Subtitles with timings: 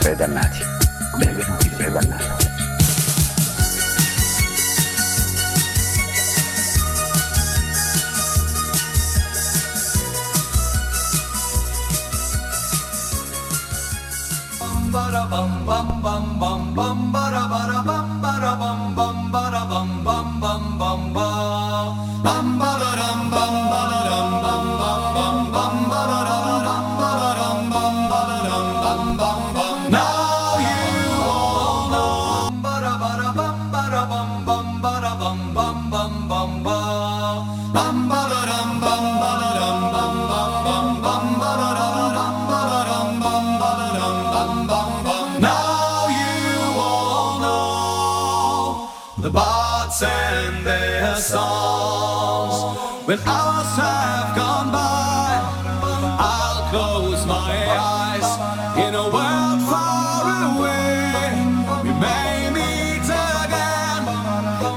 [0.00, 0.79] tra i dannati.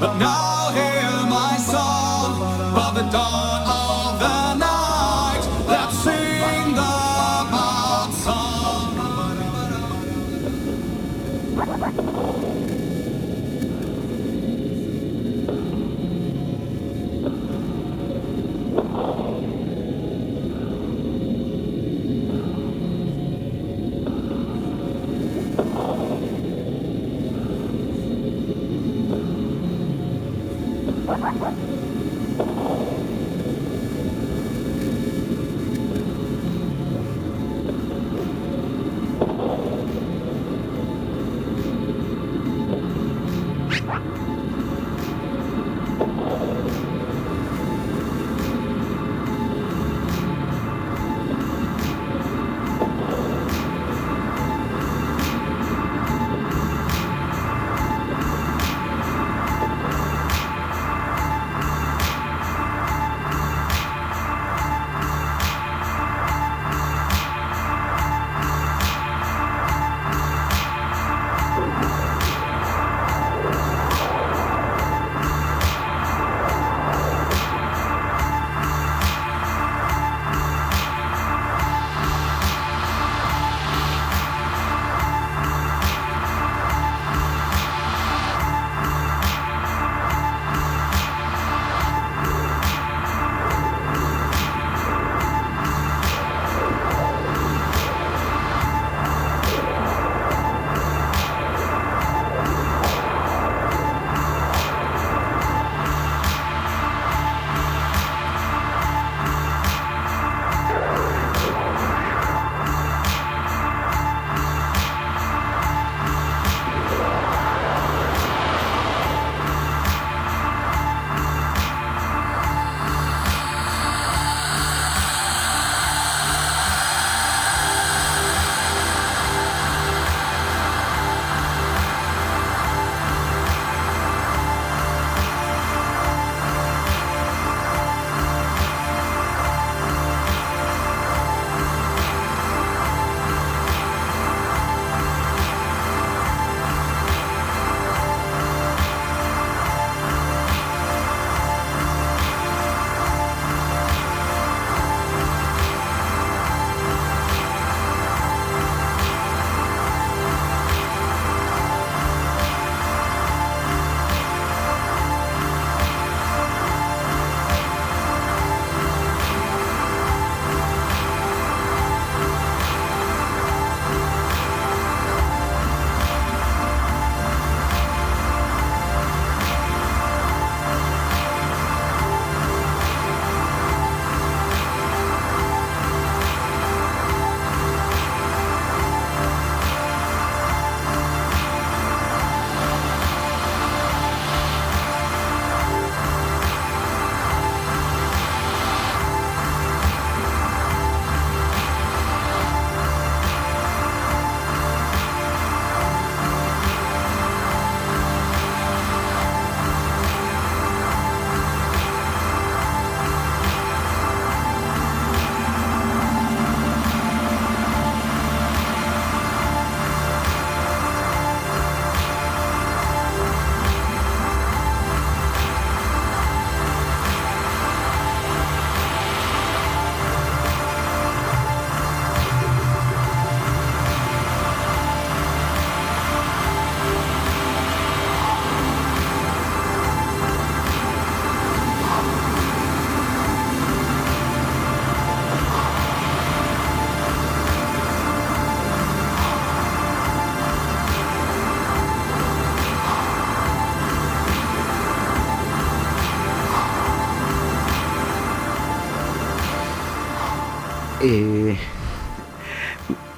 [0.04, 2.38] But now hear my song
[2.76, 3.92] by the dawn of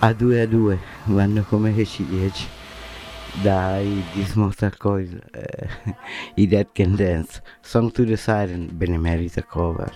[0.05, 2.47] A due a due vanno come le ciliegie
[3.41, 5.67] dai This Mortal Coil eh,
[6.35, 7.41] i Dead Can Dance.
[7.61, 9.91] Song to the Siren benemerita cover.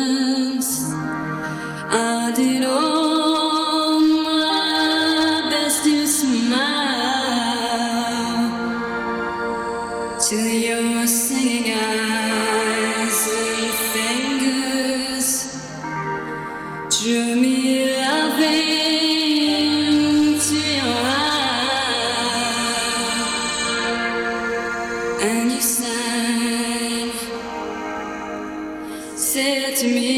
[25.21, 27.11] And you sang,
[29.17, 30.18] said to me,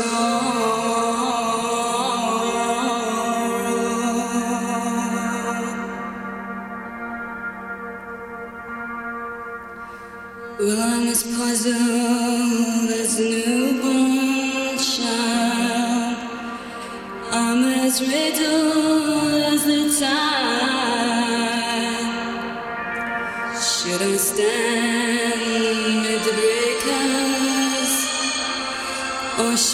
[0.00, 0.29] from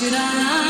[0.06, 0.65] should I lie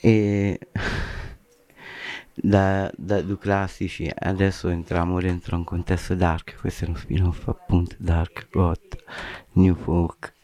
[0.00, 0.58] e
[2.34, 7.96] da, da due classici adesso entriamo dentro un contesto dark questo è uno spin-off appunto
[7.98, 8.96] dark goth
[9.52, 10.34] new folk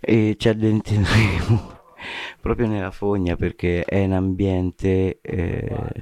[0.00, 1.80] e ci addentreremo
[2.40, 5.92] proprio nella fogna perché è un ambiente eh,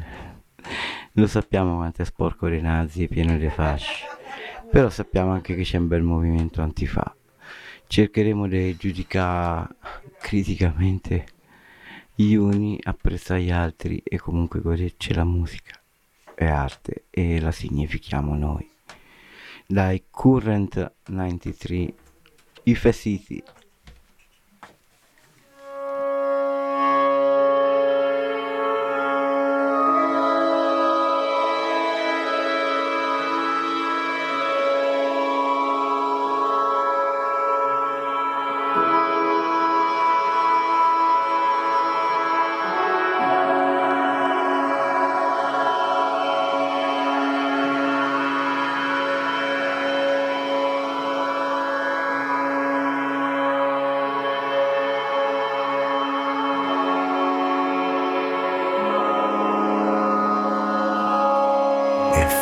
[1.12, 4.18] lo sappiamo quanto è sporco dei nazi pieno di fasci
[4.70, 7.12] però sappiamo anche che c'è un bel movimento antifa.
[7.88, 9.66] Cercheremo di giudicare
[10.20, 11.26] criticamente
[12.22, 15.80] gli uni, apprezzare gli altri e comunque goderci la musica
[16.34, 18.68] è arte e la significhiamo noi.
[19.66, 21.94] Dai Current 93
[22.64, 23.42] Ife City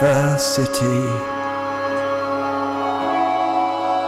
[0.01, 1.03] A city,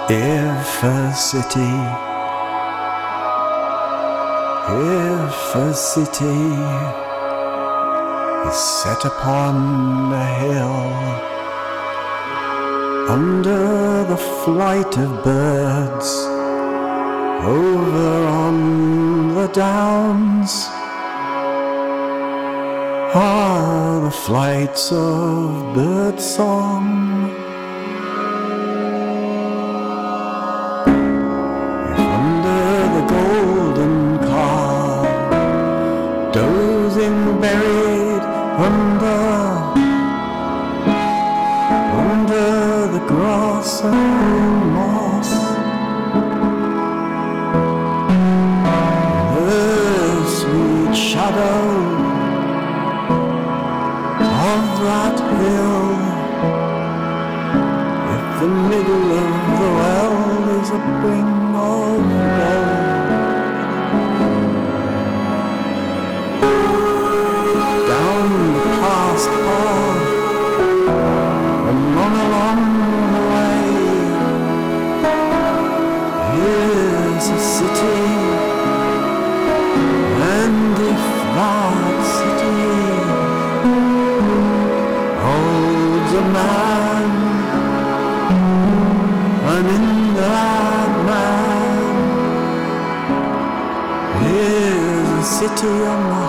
[0.08, 1.74] if a city,
[4.70, 6.38] if a city
[8.48, 10.80] is set upon a hill.
[13.10, 16.08] Under the flight of birds
[17.44, 20.68] over on the downs
[23.14, 27.19] are the flights of birdsong.
[95.62, 96.19] Here's your city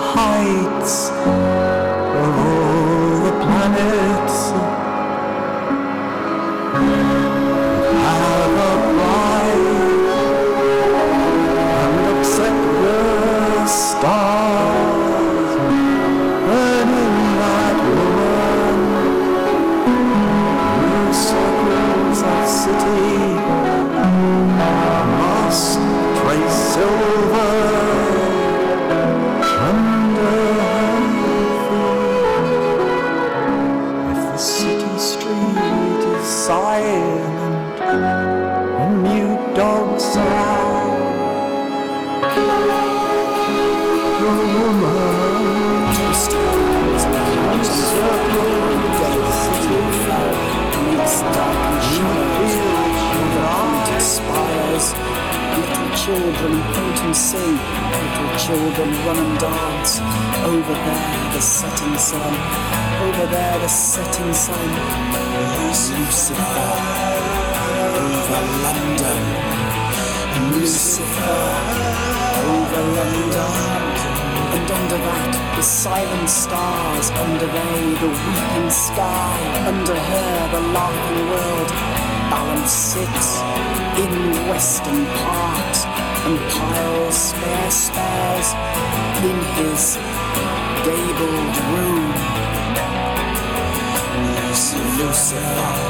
[56.44, 60.00] and sing, little children run and dance.
[60.44, 62.34] Over there, the setting sun,
[63.06, 64.68] over there, the setting sun.
[65.58, 66.34] Lucifer,
[67.94, 69.22] over London.
[70.52, 71.42] Lucifer,
[72.50, 73.52] over London.
[74.54, 81.30] And under that, the silent stars, under they, the weeping sky, under her, the laughing
[81.30, 81.68] world.
[82.30, 83.40] Balance sits
[84.02, 88.48] in western part and piles spare stars
[89.28, 89.98] in his
[90.84, 92.12] gabled room.
[94.52, 95.82] Lucifer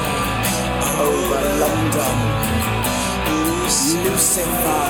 [1.09, 2.17] over London.
[4.05, 4.85] Lucifer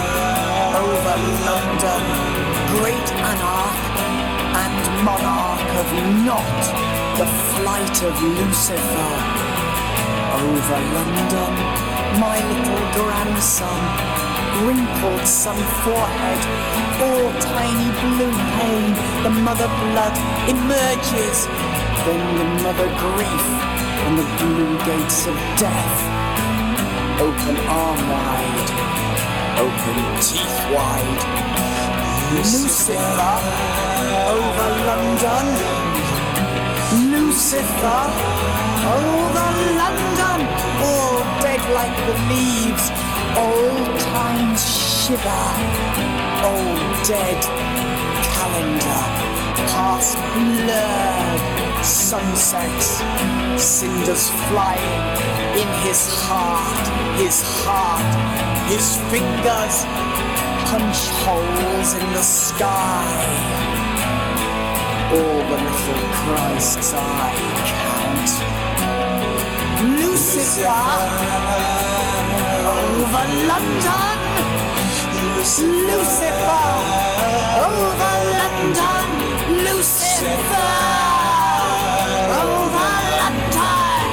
[0.82, 1.16] over
[1.48, 2.04] London.
[2.76, 3.82] Great anarch
[4.62, 5.88] and monarch of
[6.26, 6.62] not
[7.18, 9.12] The flight of Lucifer
[10.46, 11.54] over London.
[12.20, 13.80] My little grandson,
[14.64, 16.42] wrinkled sun forehead,
[17.04, 18.90] all tiny blue pain.
[19.22, 20.14] The mother blood
[20.48, 21.46] emerges,
[22.04, 23.46] then the mother grief,
[24.04, 25.96] and the blue gates of death.
[27.20, 28.70] Open arm wide,
[29.58, 31.52] open teeth wide.
[32.32, 32.96] Lucifer
[34.32, 35.46] over London.
[37.12, 38.04] Lucifer
[38.88, 40.40] over London.
[40.80, 43.11] All dead like the leaves.
[43.36, 45.46] Old times shiver.
[46.44, 47.40] Old dead
[48.36, 49.02] calendar.
[49.72, 53.02] Past blurred sunsets.
[53.56, 55.04] Cinders flying
[55.60, 56.86] in his heart.
[57.18, 58.12] His heart.
[58.68, 59.84] His fingers
[60.68, 63.62] punch holes in the sky
[65.12, 67.34] all the little Christs I
[67.68, 68.30] count.
[70.00, 70.68] Lucifer
[72.62, 74.18] over London.
[75.36, 76.68] Was Lucifer
[77.68, 79.06] over London.
[79.66, 80.70] Lucifer
[82.42, 84.06] over London.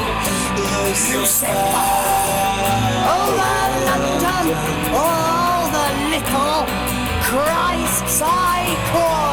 [0.65, 1.63] Lucifer
[3.17, 3.55] over
[3.89, 4.45] London.
[4.93, 6.61] All the little
[7.27, 8.59] Christs I
[8.91, 9.29] call.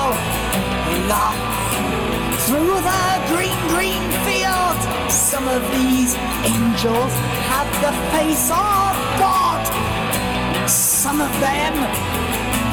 [2.46, 4.78] Through the green, green field,
[6.46, 7.12] angels
[7.50, 9.62] have the face of God.
[10.68, 11.74] Some of them,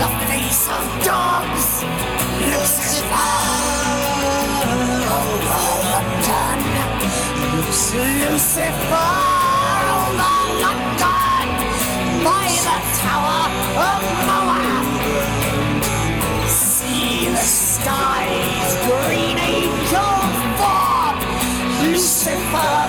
[0.01, 1.83] the face of dogs.
[2.53, 3.33] Lucifer,
[5.53, 6.59] London.
[8.29, 9.11] Lucifer,
[10.21, 11.47] London.
[12.27, 13.43] By the Tower
[13.89, 14.87] of Moab.
[16.47, 21.15] See the skies, green angels form.
[21.83, 22.83] Lucifer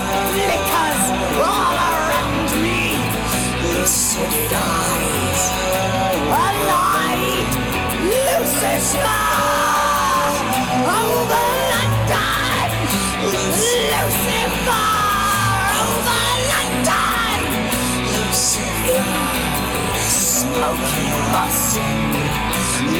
[20.75, 21.79] smoking rust.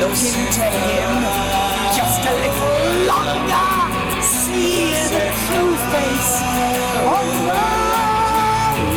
[0.01, 1.13] Look into him
[1.97, 2.79] just a little
[3.11, 3.69] longer.
[4.23, 6.35] See the true face
[7.19, 7.67] of the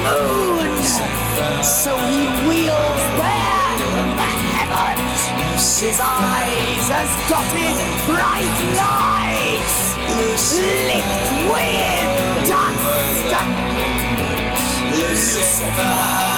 [0.05, 0.69] moon.
[1.63, 5.21] So he wheels there in the heavens.
[5.79, 9.77] His eyes as dotted bright lights,
[10.87, 12.77] licked with dust.
[14.97, 16.37] Lucifer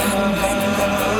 [0.00, 1.19] and then the moon,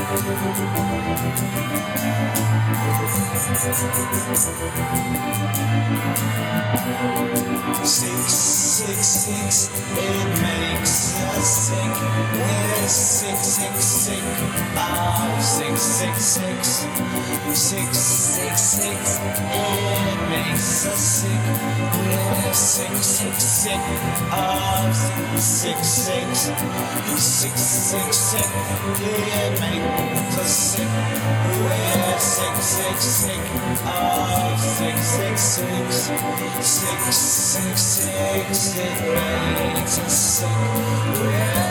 [0.00, 1.18] Thank
[2.38, 2.47] you.
[7.84, 11.94] Six, six, six, it makes us sick.
[12.32, 14.22] We're sick, sick, sick
[14.76, 16.88] of six, six, six.
[17.54, 21.42] Six, six, six, it makes us sick.
[21.96, 23.80] We're sick, sick, sick
[24.32, 24.78] of
[25.40, 26.50] six, six, six.
[27.18, 28.34] Six, six,
[29.00, 30.88] it makes us sick.
[30.88, 33.58] We're sick, sick, sick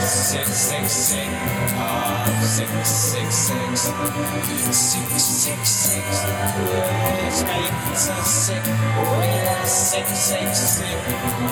[0.08, 1.28] six, six, six.
[2.48, 3.90] Six, six, six,
[7.28, 8.64] it makes us sick.
[8.66, 10.98] We're sick, sick, sick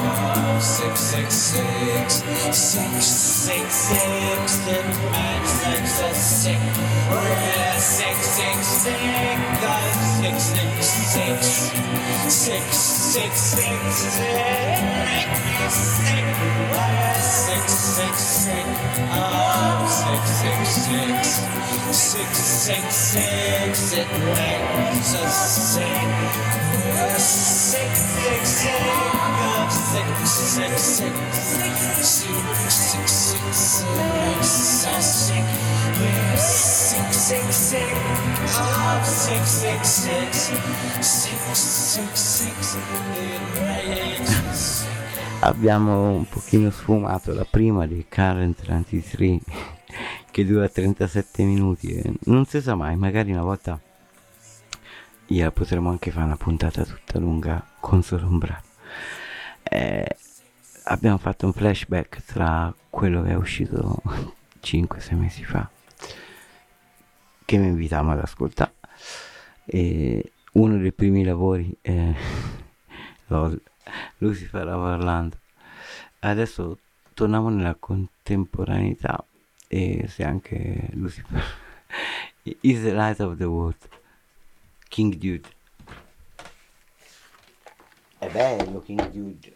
[0.06, 2.24] of six, six, six.
[2.56, 6.60] Six, six, six, it makes me sick.
[7.12, 9.92] We're sick, sick, sick of
[12.32, 13.76] six, six, six.
[15.76, 17.05] Six,
[17.96, 18.18] six,
[22.98, 25.86] six, it makes us sick.
[27.18, 28.82] Sick, sick, sick
[29.56, 31.36] of six, six, six.
[31.46, 35.46] Six, six, six, makes us sick.
[36.36, 37.96] Sick, sick, sick
[38.60, 40.38] of six, six, six.
[41.02, 44.45] Six, six, six, it makes.
[45.46, 49.40] Abbiamo un pochino sfumato la prima di Current 23
[50.32, 52.02] che dura 37 minuti.
[52.22, 53.80] Non si sa mai, magari una volta
[55.28, 58.64] gliela potremo anche fare una puntata tutta lunga con solo un brano.
[59.62, 60.18] Eh,
[60.86, 64.02] abbiamo fatto un flashback tra quello che è uscito
[64.64, 65.70] 5-6 mesi fa
[67.46, 68.74] che mi invitavamo ad ascoltare.
[69.66, 72.12] E uno dei primi lavori è
[73.28, 73.62] LOL,
[74.20, 75.38] Lucifer Orlando
[76.20, 76.78] adesso
[77.14, 79.24] torniamo nella contemporaneità
[79.68, 81.44] e se anche Lucifer
[82.62, 83.90] is the light of the world
[84.90, 85.50] King Dude
[88.20, 89.56] è bello King Dude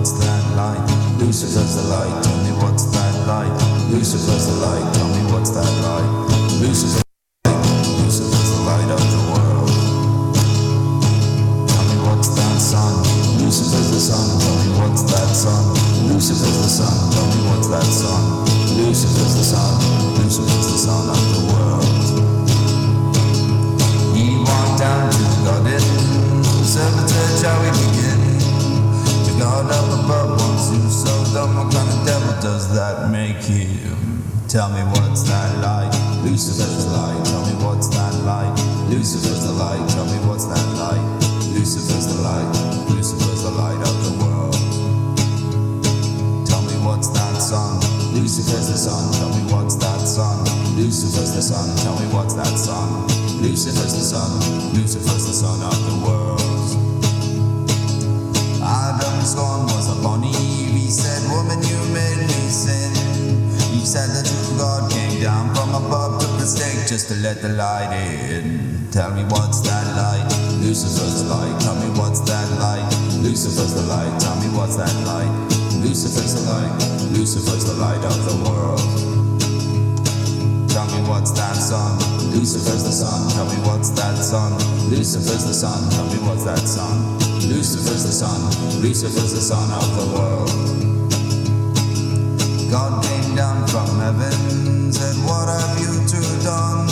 [0.00, 0.80] what's that light?
[1.20, 2.24] Lucifer's the light.
[2.24, 3.52] Tell me what's that light?
[3.90, 4.94] Lucifer's the light.
[4.94, 6.09] Tell me what's that light?
[85.20, 85.90] Lucifer's the sun.
[85.92, 86.96] Tell me what's that sun?
[87.44, 88.40] Lucifer's the sun.
[88.80, 90.48] Lucifer's the sun of the world.
[92.72, 96.88] God came down from heaven, said, What have you two done?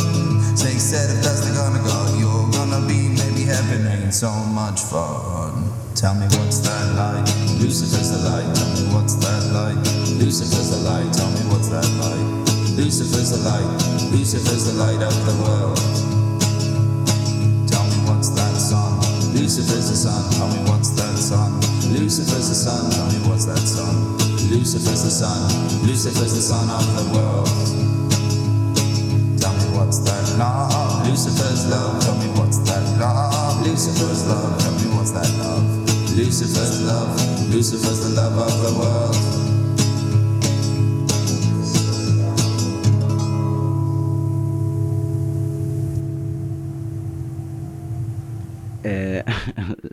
[0.60, 4.28] Say, said, if that's the kind of God you're gonna be, maybe heaven ain't so
[4.52, 5.72] much fun.
[5.96, 7.24] Tell me what's that light?
[7.56, 8.44] Lucifer's the light.
[8.52, 9.80] Tell me what's that light?
[10.20, 11.08] Lucifer's the light.
[11.16, 12.28] Tell me what's that light?
[12.76, 13.72] Lucifer's the light.
[14.12, 15.97] Lucifer's the light of the world.
[19.48, 20.30] Lucifer's the sun.
[20.36, 21.56] Tell me what's that sun?
[21.88, 22.90] Lucifer's the sun.
[22.92, 23.96] Tell me what's that sun?
[24.52, 25.40] Lucifer's the sun.
[25.88, 27.48] Lucifer's the sun of the world.
[29.40, 31.08] Tell me what's that love?
[31.08, 31.96] Lucifer's love.
[32.04, 33.66] Tell me what's that love?
[33.66, 34.60] Lucifer's love.
[34.60, 35.64] Tell me what's that love?
[36.12, 37.16] Lucifer's love.
[37.48, 39.37] Lucifer's the love of the world.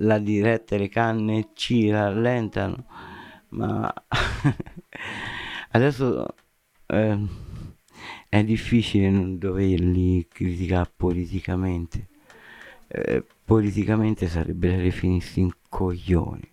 [0.06, 2.86] La diretta le canne ci rallentano,
[3.50, 3.92] ma
[5.72, 6.26] adesso
[6.86, 7.28] eh,
[8.30, 12.08] è difficile non doverli criticare politicamente.
[12.88, 16.52] Eh, politicamente sarebbe da definirsi in coglioni.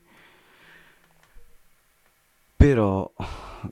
[2.57, 3.13] Però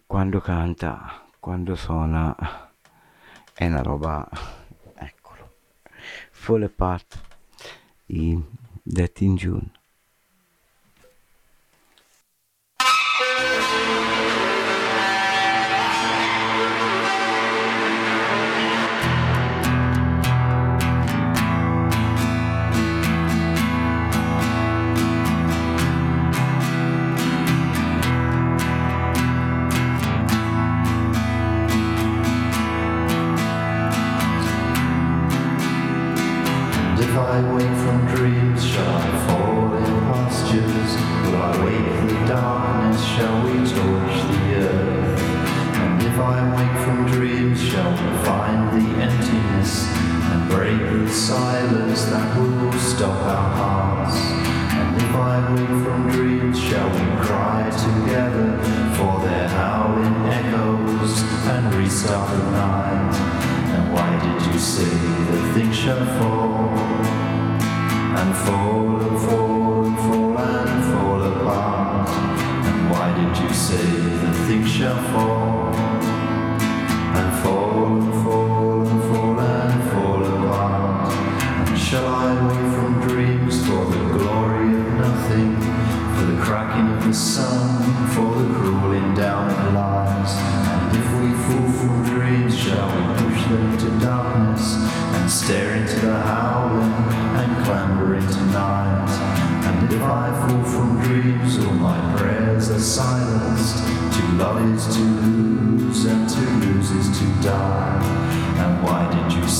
[0.07, 2.35] quando canta, quando suona,
[3.55, 4.29] è una roba,
[4.95, 5.53] eccolo,
[6.31, 7.29] Fall Apart
[8.87, 9.37] Death in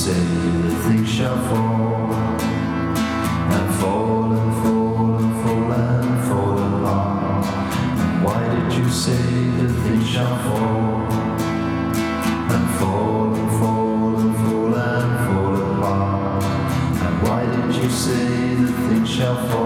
[0.01, 2.11] say that things shall fall
[3.55, 7.45] and fall and fall and fall and fall along.
[8.01, 9.21] And why did you say
[9.57, 11.05] that things shall fall
[12.55, 16.43] and fall and fall and fall and fall along?
[17.05, 19.60] And why did you say that things shall fall?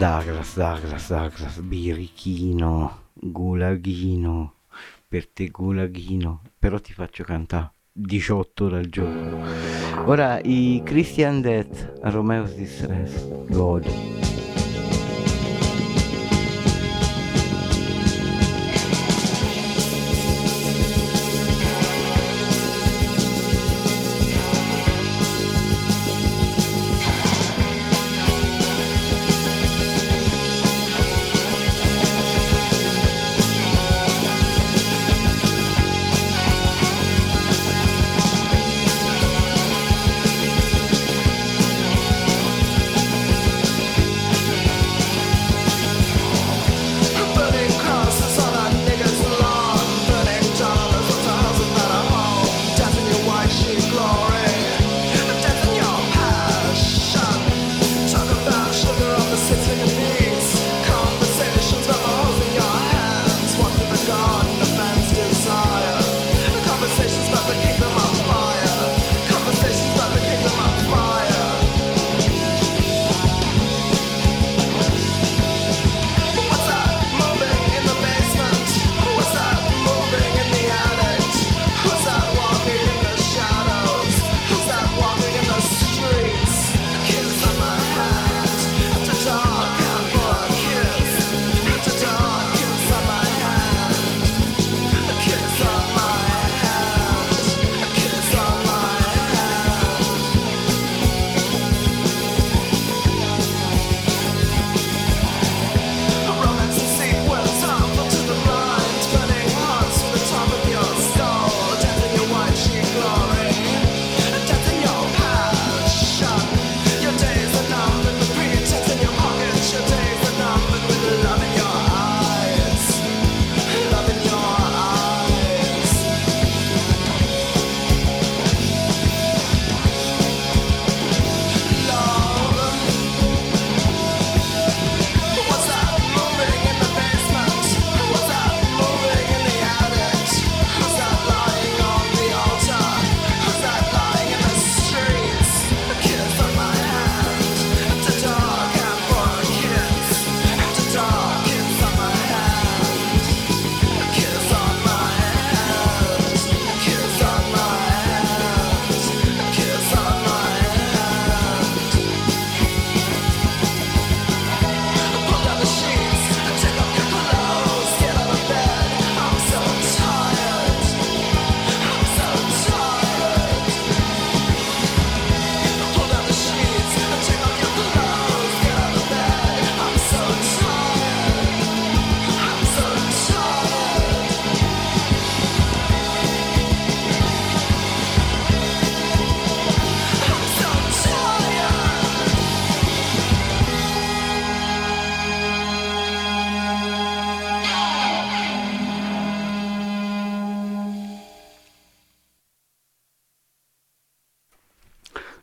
[0.00, 4.54] Douglas, Douglas, Douglas, birichino, gulaghino,
[5.06, 9.44] per te gulaghino, però ti faccio cantare 18 ore al giorno.
[10.06, 14.19] Ora i Christian Death Romeo's Distress, godi.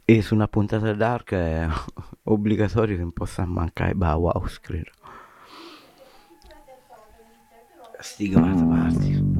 [0.09, 1.67] E su una puntata dark è
[2.23, 4.91] obbligatorio che non possa mancare Bauhaus, credo.
[7.99, 9.36] Stigmata Martin.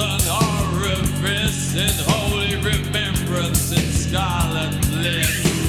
[0.00, 5.59] Crimson orifice in holy remembrance in scarlet bliss.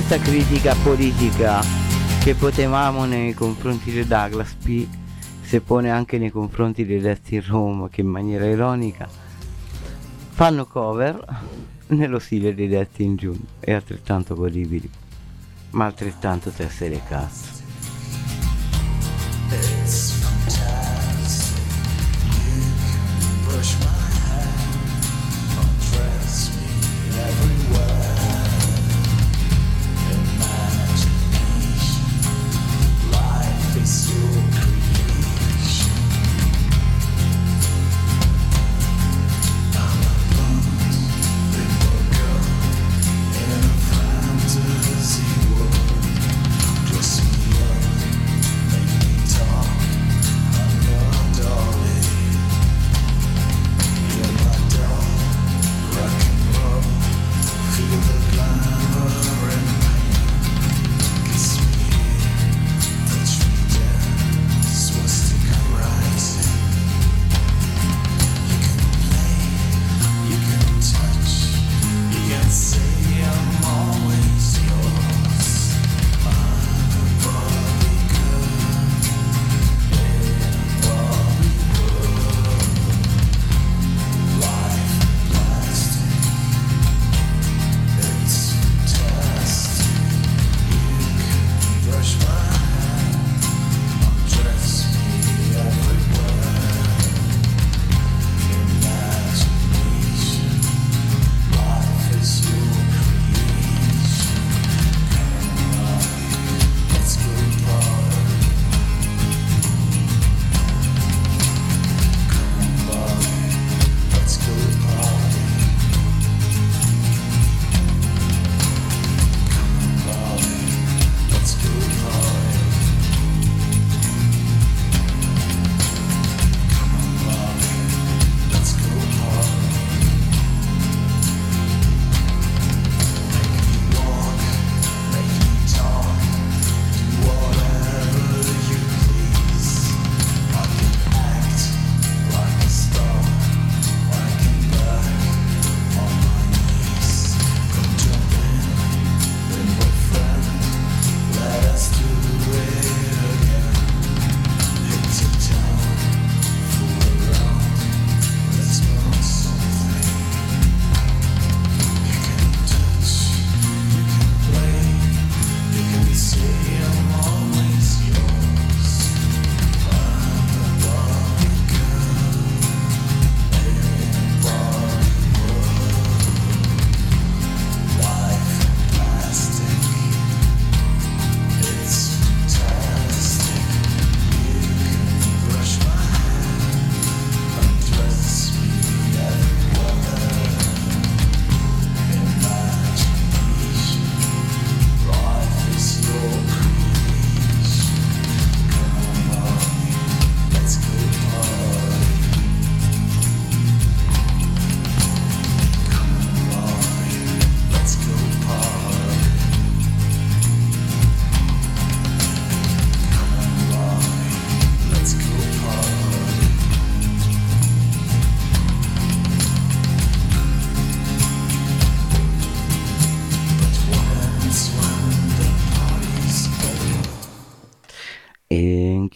[0.00, 1.60] Stessa critica politica
[2.22, 4.86] che potevamo nei confronti di Douglas P
[5.40, 9.08] si pone anche nei confronti dei Death in Rome che in maniera ironica
[10.30, 11.20] fanno cover
[11.88, 14.88] nello stile dei Death in June e altrettanto godibili
[15.70, 17.56] ma altrettanto teste le cazzo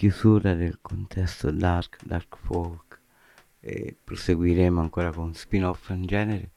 [0.03, 3.01] chiusura del contesto dark, dark folk
[3.61, 6.51] e proseguiremo ancora con spin-off in genere.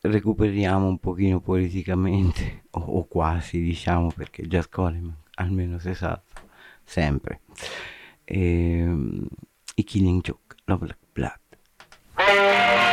[0.00, 6.24] Recuperiamo un pochino politicamente o, o quasi diciamo perché già Coleman almeno si salva
[6.82, 7.42] sempre.
[8.24, 8.82] E,
[9.76, 12.89] i Killing Joke, Love Black Blood.